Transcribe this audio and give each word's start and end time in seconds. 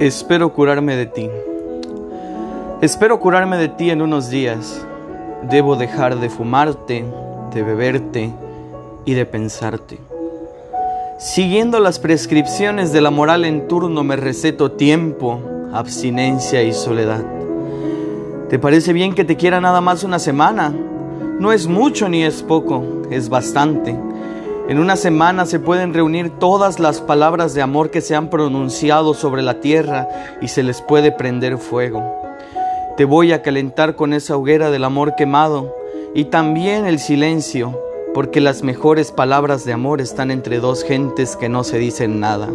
Espero 0.00 0.52
curarme 0.52 0.94
de 0.96 1.06
ti. 1.06 1.28
Espero 2.80 3.18
curarme 3.18 3.56
de 3.56 3.68
ti 3.68 3.90
en 3.90 4.00
unos 4.00 4.30
días. 4.30 4.86
Debo 5.50 5.74
dejar 5.74 6.20
de 6.20 6.30
fumarte, 6.30 7.04
de 7.52 7.62
beberte 7.62 8.32
y 9.04 9.14
de 9.14 9.26
pensarte. 9.26 9.98
Siguiendo 11.18 11.80
las 11.80 11.98
prescripciones 11.98 12.92
de 12.92 13.00
la 13.00 13.10
moral 13.10 13.44
en 13.44 13.66
turno 13.66 14.04
me 14.04 14.14
receto 14.14 14.72
tiempo, 14.72 15.40
abstinencia 15.72 16.62
y 16.62 16.72
soledad. 16.72 17.24
¿Te 18.48 18.60
parece 18.60 18.92
bien 18.92 19.14
que 19.14 19.24
te 19.24 19.36
quiera 19.36 19.60
nada 19.60 19.80
más 19.80 20.04
una 20.04 20.20
semana? 20.20 20.72
No 21.38 21.52
es 21.52 21.68
mucho 21.68 22.08
ni 22.08 22.24
es 22.24 22.42
poco, 22.42 22.84
es 23.10 23.28
bastante. 23.28 23.96
En 24.68 24.80
una 24.80 24.96
semana 24.96 25.46
se 25.46 25.60
pueden 25.60 25.94
reunir 25.94 26.30
todas 26.30 26.80
las 26.80 27.00
palabras 27.00 27.54
de 27.54 27.62
amor 27.62 27.90
que 27.90 28.00
se 28.00 28.16
han 28.16 28.28
pronunciado 28.28 29.14
sobre 29.14 29.42
la 29.42 29.60
tierra 29.60 30.08
y 30.42 30.48
se 30.48 30.64
les 30.64 30.82
puede 30.82 31.12
prender 31.12 31.56
fuego. 31.58 32.02
Te 32.96 33.04
voy 33.04 33.30
a 33.32 33.40
calentar 33.40 33.94
con 33.94 34.14
esa 34.14 34.36
hoguera 34.36 34.72
del 34.72 34.82
amor 34.82 35.14
quemado 35.14 35.76
y 36.12 36.24
también 36.24 36.86
el 36.86 36.98
silencio, 36.98 37.80
porque 38.14 38.40
las 38.40 38.64
mejores 38.64 39.12
palabras 39.12 39.64
de 39.64 39.72
amor 39.72 40.00
están 40.00 40.32
entre 40.32 40.58
dos 40.58 40.82
gentes 40.82 41.36
que 41.36 41.48
no 41.48 41.62
se 41.62 41.78
dicen 41.78 42.18
nada. 42.18 42.48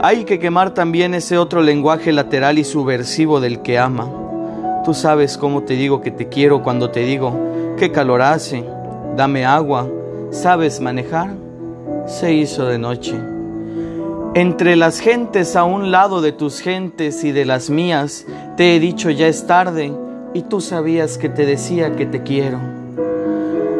Hay 0.00 0.22
que 0.22 0.38
quemar 0.38 0.72
también 0.72 1.14
ese 1.14 1.36
otro 1.36 1.62
lenguaje 1.62 2.12
lateral 2.12 2.60
y 2.60 2.64
subversivo 2.64 3.40
del 3.40 3.60
que 3.62 3.80
ama. 3.80 4.08
Tú 4.84 4.94
sabes 4.94 5.36
cómo 5.36 5.64
te 5.64 5.74
digo 5.74 6.00
que 6.00 6.12
te 6.12 6.28
quiero 6.28 6.62
cuando 6.62 6.90
te 6.90 7.00
digo, 7.00 7.51
qué 7.82 7.90
calor 7.90 8.22
hace, 8.22 8.64
dame 9.16 9.44
agua, 9.44 9.88
¿Sabes 10.30 10.80
manejar? 10.80 11.34
Se 12.06 12.32
hizo 12.32 12.64
de 12.66 12.78
noche. 12.78 13.20
Entre 14.34 14.76
las 14.76 15.00
gentes 15.00 15.56
a 15.56 15.64
un 15.64 15.90
lado 15.90 16.20
de 16.20 16.30
tus 16.30 16.60
gentes 16.60 17.24
y 17.24 17.32
de 17.32 17.44
las 17.44 17.70
mías, 17.70 18.24
te 18.56 18.76
he 18.76 18.78
dicho 18.78 19.10
ya 19.10 19.26
es 19.26 19.48
tarde 19.48 19.92
y 20.32 20.42
tú 20.42 20.60
sabías 20.60 21.18
que 21.18 21.28
te 21.28 21.44
decía 21.44 21.96
que 21.96 22.06
te 22.06 22.22
quiero. 22.22 22.60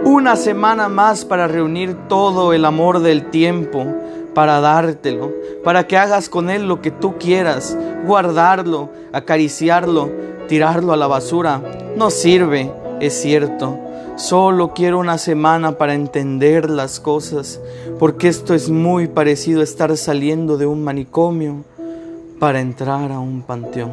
Una 0.05 0.35
semana 0.35 0.89
más 0.89 1.25
para 1.25 1.47
reunir 1.47 1.95
todo 2.09 2.53
el 2.53 2.65
amor 2.65 3.03
del 3.03 3.31
tiempo, 3.31 3.87
para 4.35 4.59
dártelo, 4.61 5.31
para 5.63 5.87
que 5.87 5.97
hagas 5.97 6.29
con 6.29 6.51
él 6.51 6.67
lo 6.67 6.83
que 6.83 6.91
tú 6.91 7.19
quieras, 7.19 7.79
guardarlo, 8.05 8.91
acariciarlo, 9.13 10.11
tirarlo 10.49 10.93
a 10.93 10.97
la 10.97 11.07
basura. 11.07 11.63
No 11.97 12.11
sirve, 12.11 12.69
es 12.99 13.15
cierto 13.23 13.79
Solo 14.17 14.75
quiero 14.75 14.99
una 14.99 15.17
semana 15.17 15.79
para 15.79 15.95
entender 15.95 16.69
las 16.69 17.01
cosas, 17.01 17.61
porque 17.99 18.29
esto 18.29 18.55
es 18.55 18.69
muy 18.69 19.09
parecido 19.09 19.61
a 19.61 19.65
estar 19.65 19.97
saliendo 19.97 20.59
de 20.59 20.67
un 20.67 20.85
manicomio 20.85 21.65
para 22.39 22.61
entrar 22.61 23.11
a 23.11 23.21
un 23.21 23.43
panteón. 23.43 23.93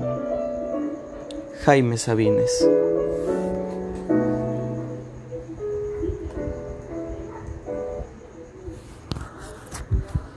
Jaime 1.63 1.97
Sabines. 1.97 2.67